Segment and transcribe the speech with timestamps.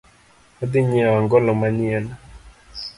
[0.61, 2.05] Adhii nyieo ang'olo manyien.